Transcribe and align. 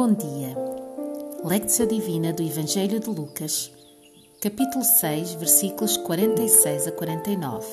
Bom 0.00 0.12
dia. 0.12 0.54
Lectio 1.44 1.84
Divina 1.84 2.32
do 2.32 2.40
Evangelho 2.40 3.00
de 3.00 3.10
Lucas, 3.10 3.68
capítulo 4.40 4.84
6, 4.84 5.34
versículos 5.34 5.96
46 5.96 6.86
a 6.86 6.92
49. 6.92 7.66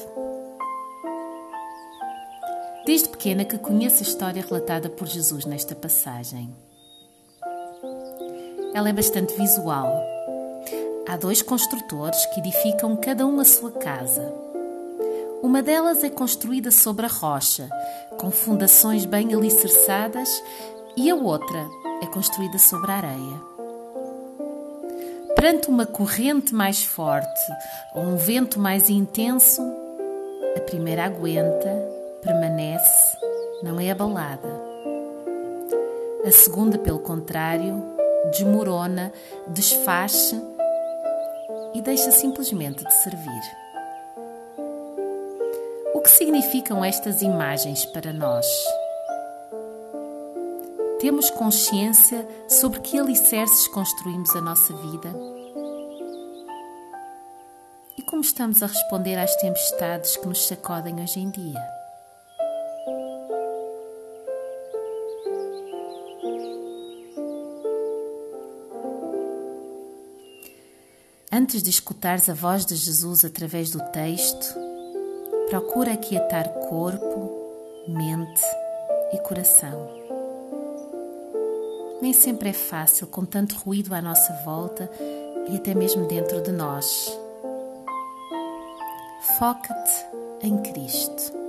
Desde 2.83 3.09
pequena 3.09 3.45
que 3.45 3.59
conheço 3.59 3.99
a 3.99 4.07
história 4.07 4.41
relatada 4.41 4.89
por 4.89 5.05
Jesus 5.05 5.45
nesta 5.45 5.75
passagem. 5.75 6.49
Ela 8.73 8.89
é 8.89 8.93
bastante 8.93 9.35
visual. 9.35 9.93
Há 11.07 11.17
dois 11.17 11.43
construtores 11.43 12.25
que 12.33 12.39
edificam 12.39 12.95
cada 12.95 13.27
um 13.27 13.39
a 13.39 13.45
sua 13.45 13.69
casa. 13.69 14.33
Uma 15.43 15.61
delas 15.61 16.03
é 16.03 16.09
construída 16.09 16.71
sobre 16.71 17.05
a 17.05 17.09
rocha, 17.09 17.69
com 18.17 18.31
fundações 18.31 19.05
bem 19.05 19.31
alicerçadas, 19.31 20.41
e 20.97 21.11
a 21.11 21.15
outra 21.15 21.84
é 22.01 22.05
construída 22.07 22.57
sobre 22.57 22.91
a 22.91 22.95
areia. 22.95 23.41
Perante 25.35 25.69
uma 25.69 25.85
corrente 25.85 26.55
mais 26.55 26.83
forte 26.83 27.51
ou 27.93 28.03
um 28.03 28.15
vento 28.15 28.59
mais 28.59 28.89
intenso, 28.89 29.61
a 30.55 30.59
primeira 30.61 31.05
aguenta, 31.05 31.69
permanece, 32.21 33.17
não 33.61 33.79
é 33.79 33.91
abalada. 33.91 34.49
A 36.25 36.31
segunda, 36.31 36.77
pelo 36.77 36.99
contrário, 36.99 37.83
desmorona, 38.31 39.11
desfaz-se 39.47 40.41
e 41.73 41.81
deixa 41.81 42.09
simplesmente 42.11 42.83
de 42.83 42.93
servir. 43.03 43.41
O 45.93 45.99
que 45.99 46.09
significam 46.09 46.83
estas 46.83 47.21
imagens 47.21 47.85
para 47.85 48.11
nós? 48.11 48.45
Temos 51.05 51.29
consciência 51.29 52.27
sobre 52.49 52.79
que 52.79 52.97
alicerces 52.97 53.67
construímos 53.67 54.35
a 54.35 54.41
nossa 54.41 54.73
vida? 54.73 55.13
E 57.95 58.01
como 58.01 58.23
estamos 58.23 58.63
a 58.63 58.65
responder 58.65 59.15
às 59.15 59.35
tempestades 59.35 60.17
que 60.17 60.25
nos 60.25 60.47
sacodem 60.47 60.99
hoje 61.03 61.19
em 61.19 61.29
dia? 61.29 61.61
Antes 71.31 71.61
de 71.61 71.69
escutares 71.69 72.27
a 72.29 72.33
voz 72.33 72.65
de 72.65 72.75
Jesus 72.75 73.23
através 73.23 73.69
do 73.69 73.79
texto, 73.91 74.55
procura 75.51 75.93
aquietar 75.93 76.49
corpo, 76.67 77.85
mente 77.87 78.41
e 79.13 79.19
coração. 79.19 80.04
Nem 82.05 82.13
sempre 82.13 82.49
é 82.49 82.53
fácil 82.53 83.07
com 83.07 83.25
tanto 83.25 83.55
ruído 83.55 83.91
à 83.95 83.99
nossa 83.99 84.31
volta 84.45 84.87
e 85.49 85.55
até 85.55 85.73
mesmo 85.73 86.07
dentro 86.07 86.39
de 86.39 86.51
nós. 86.51 87.11
Foca-te 89.39 90.45
em 90.45 90.55
Cristo. 90.61 91.44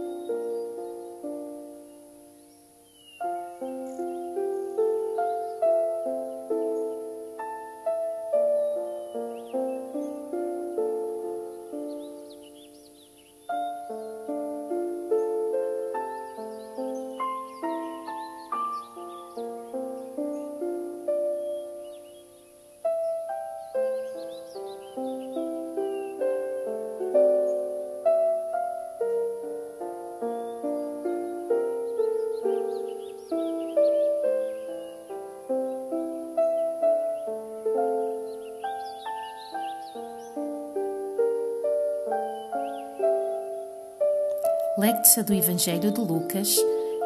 Lectio 44.78 45.24
do 45.24 45.32
Evangelho 45.32 45.90
de 45.90 46.00
Lucas, 46.02 46.54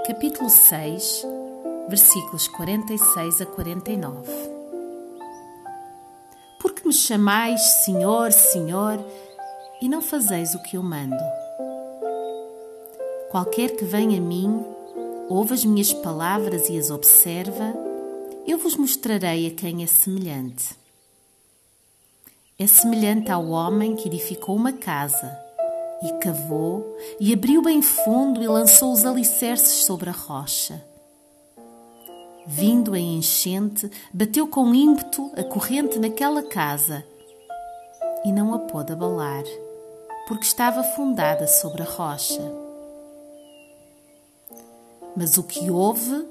capítulo 0.04 0.50
6, 0.50 1.24
versículos 1.88 2.48
46 2.48 3.42
a 3.42 3.46
49. 3.46 4.28
Porque 6.58 6.84
me 6.84 6.92
chamais 6.92 7.60
Senhor, 7.84 8.32
Senhor, 8.32 8.98
e 9.80 9.88
não 9.88 10.02
fazeis 10.02 10.52
o 10.56 10.62
que 10.64 10.76
eu 10.76 10.82
mando? 10.82 11.22
Qualquer 13.30 13.76
que 13.76 13.84
venha 13.84 14.18
a 14.18 14.20
mim, 14.20 14.64
ouve 15.28 15.54
as 15.54 15.64
minhas 15.64 15.92
palavras 15.92 16.68
e 16.68 16.76
as 16.76 16.90
observa, 16.90 17.72
eu 18.48 18.58
vos 18.58 18.74
mostrarei 18.74 19.46
a 19.46 19.50
quem 19.52 19.84
é 19.84 19.86
semelhante. 19.86 20.76
É 22.58 22.66
semelhante 22.66 23.30
ao 23.30 23.46
homem 23.46 23.94
que 23.94 24.08
edificou 24.08 24.56
uma 24.56 24.72
casa 24.72 25.49
e 26.02 26.12
cavou, 26.14 26.96
e 27.18 27.32
abriu 27.32 27.62
bem 27.62 27.82
fundo 27.82 28.42
e 28.42 28.48
lançou 28.48 28.92
os 28.92 29.04
alicerces 29.04 29.84
sobre 29.84 30.08
a 30.08 30.12
rocha. 30.12 30.82
Vindo 32.46 32.96
em 32.96 33.18
enchente, 33.18 33.90
bateu 34.12 34.48
com 34.48 34.74
ímpeto 34.74 35.30
a 35.36 35.44
corrente 35.44 35.98
naquela 35.98 36.42
casa 36.42 37.04
e 38.24 38.32
não 38.32 38.54
a 38.54 38.58
pôde 38.60 38.92
abalar, 38.92 39.44
porque 40.26 40.44
estava 40.44 40.82
fundada 40.82 41.46
sobre 41.46 41.82
a 41.82 41.86
rocha. 41.86 42.42
Mas 45.14 45.36
o 45.36 45.42
que 45.42 45.70
ouve 45.70 46.26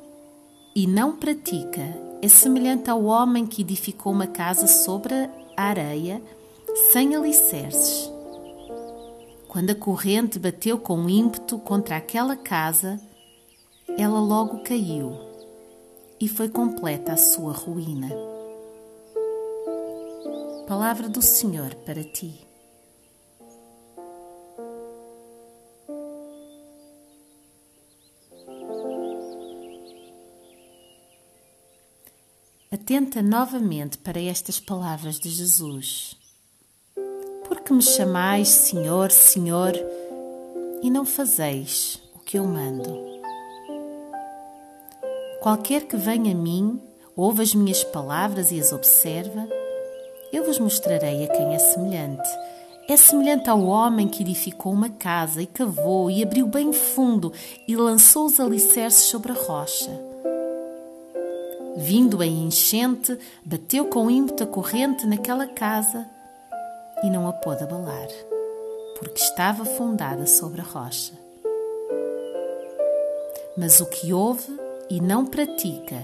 e 0.76 0.88
não 0.88 1.16
pratica 1.16 1.82
é 2.22 2.28
semelhante 2.28 2.90
ao 2.90 3.04
homem 3.04 3.46
que 3.46 3.62
edificou 3.62 4.12
uma 4.12 4.28
casa 4.28 4.68
sobre 4.68 5.14
a 5.56 5.64
areia, 5.64 6.22
sem 6.92 7.16
alicerces 7.16 8.19
quando 9.50 9.72
a 9.72 9.76
corrente 9.76 10.38
bateu 10.38 10.78
com 10.78 11.10
ímpeto 11.10 11.58
contra 11.58 11.98
aquela 11.98 12.38
casa, 12.38 13.02
ela 13.98 14.20
logo 14.20 14.60
caiu 14.60 15.12
e 16.22 16.28
foi 16.30 16.48
completa 16.48 17.14
a 17.14 17.18
sua 17.18 17.52
ruína. 17.52 18.10
Palavra 20.68 21.10
do 21.10 21.20
Senhor 21.20 21.74
para 21.84 22.04
ti. 22.04 22.48
Atenta 32.72 33.24
novamente 33.24 33.98
para 33.98 34.22
estas 34.22 34.60
palavras 34.60 35.20
de 35.20 35.32
Jesus 35.32 36.19
que 37.70 37.74
me 37.76 37.84
chamais 37.84 38.48
Senhor, 38.48 39.12
Senhor, 39.12 39.74
e 40.82 40.90
não 40.90 41.06
fazeis 41.06 42.02
o 42.16 42.20
que 42.20 42.40
eu 42.40 42.44
mando? 42.44 43.00
Qualquer 45.40 45.84
que 45.84 45.96
venha 45.96 46.32
a 46.32 46.36
mim, 46.36 46.82
ouve 47.16 47.44
as 47.44 47.54
minhas 47.54 47.84
palavras 47.84 48.52
e 48.52 48.60
as 48.60 48.74
observa, 48.74 49.48
eu 50.34 50.44
vos 50.46 50.58
mostrarei 50.58 51.24
a 51.24 51.28
quem 51.28 51.54
é 51.54 51.60
semelhante. 51.60 52.28
É 52.88 52.98
semelhante 52.98 53.52
ao 53.52 53.64
homem 53.64 54.08
que 54.08 54.24
edificou 54.24 54.74
uma 54.74 54.90
casa 54.90 55.40
e 55.40 55.46
cavou 55.46 56.10
e 56.10 56.24
abriu 56.24 56.48
bem 56.48 56.74
fundo 56.74 57.32
e 57.68 57.76
lançou 57.76 58.26
os 58.26 58.40
alicerces 58.40 59.04
sobre 59.04 59.32
a 59.32 59.36
rocha. 59.36 59.92
Vindo 61.78 62.24
em 62.24 62.48
enchente, 62.48 63.16
bateu 63.46 63.86
com 63.86 64.10
ímpeto 64.10 64.44
a 64.44 64.48
corrente 64.48 65.06
naquela 65.06 65.46
casa 65.46 66.18
e 67.04 67.10
não 67.10 67.28
a 67.28 67.34
pôde 67.34 67.64
abalar, 67.64 68.08
porque 68.98 69.22
estava 69.22 69.66
fundada 69.66 70.26
sobre 70.26 70.62
a 70.62 70.64
rocha. 70.64 71.14
Mas 73.58 73.80
o 73.80 73.86
que 73.86 74.14
ouve 74.14 74.58
e 74.90 75.02
não 75.02 75.26
pratica 75.26 75.98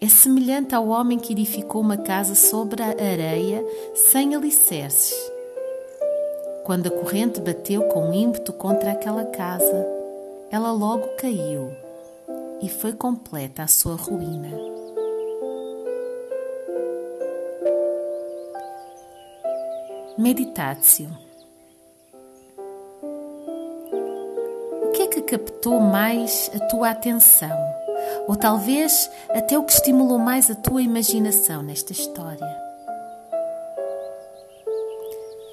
é 0.00 0.08
semelhante 0.08 0.74
ao 0.74 0.88
homem 0.88 1.18
que 1.18 1.32
edificou 1.32 1.80
uma 1.80 1.96
casa 1.96 2.34
sobre 2.34 2.82
a 2.82 2.88
areia 2.88 3.64
sem 3.94 4.34
alicerces. 4.34 5.14
Quando 6.64 6.88
a 6.88 6.90
corrente 6.90 7.40
bateu 7.40 7.84
com 7.84 8.12
ímpeto 8.12 8.52
contra 8.52 8.92
aquela 8.92 9.24
casa, 9.24 9.86
ela 10.50 10.72
logo 10.72 11.06
caiu 11.16 11.70
e 12.60 12.68
foi 12.68 12.92
completa 12.92 13.62
a 13.62 13.68
sua 13.68 13.94
ruína. 13.94 14.75
Meditatio. 20.18 21.10
O 24.82 24.90
que 24.92 25.02
é 25.02 25.06
que 25.08 25.20
captou 25.20 25.78
mais 25.78 26.50
a 26.54 26.60
tua 26.68 26.88
atenção? 26.88 27.56
Ou 28.26 28.34
talvez 28.34 29.10
até 29.28 29.58
o 29.58 29.62
que 29.62 29.72
estimulou 29.72 30.18
mais 30.18 30.50
a 30.50 30.54
tua 30.54 30.80
imaginação 30.80 31.62
nesta 31.62 31.92
história. 31.92 32.66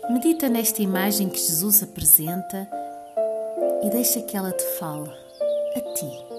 Medita 0.09 0.47
nesta 0.47 0.81
imagem 0.81 1.27
que 1.27 1.39
Jesus 1.39 1.83
apresenta 1.83 2.65
e 3.83 3.89
deixa 3.89 4.21
que 4.21 4.37
ela 4.37 4.53
te 4.53 4.63
fale 4.79 5.09
a 5.75 5.93
ti. 5.93 6.32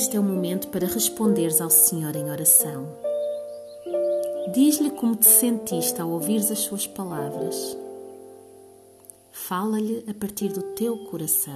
Este 0.00 0.16
é 0.16 0.20
o 0.20 0.22
momento 0.22 0.68
para 0.68 0.86
responderes 0.86 1.60
ao 1.60 1.68
Senhor 1.68 2.16
em 2.16 2.30
oração. 2.30 2.88
Diz-lhe 4.50 4.90
como 4.92 5.14
te 5.14 5.26
sentiste 5.26 6.00
ao 6.00 6.08
ouvires 6.08 6.50
as 6.50 6.60
suas 6.60 6.86
palavras. 6.86 7.76
Fala-lhe 9.30 10.02
a 10.08 10.14
partir 10.14 10.48
do 10.48 10.62
teu 10.74 10.96
coração. 11.04 11.52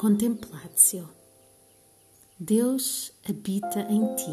Contemplatio. 0.00 1.06
Deus 2.38 3.12
habita 3.28 3.80
em 3.80 4.00
ti. 4.16 4.32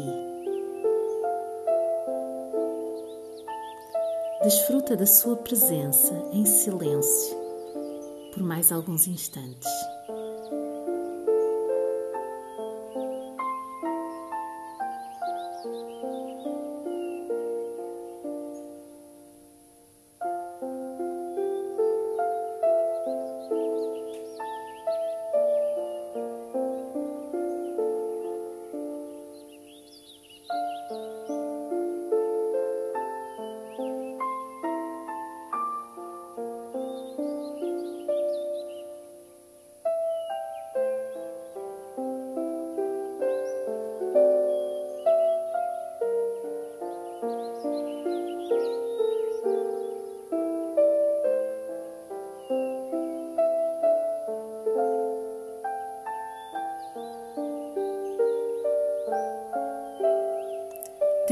Desfruta 4.42 4.96
da 4.96 5.04
sua 5.04 5.36
presença 5.36 6.14
em 6.32 6.46
silêncio 6.46 7.36
por 8.32 8.42
mais 8.42 8.72
alguns 8.72 9.06
instantes. 9.06 9.68